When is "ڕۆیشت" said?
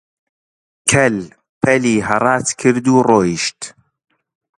3.09-3.59